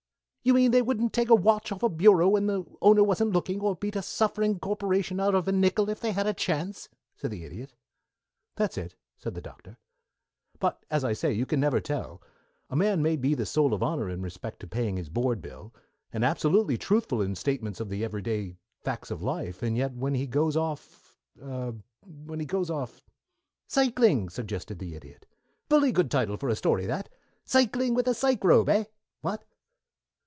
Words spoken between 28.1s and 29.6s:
Psychrobe' eh? What?"